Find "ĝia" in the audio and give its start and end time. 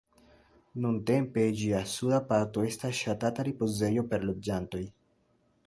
1.59-1.81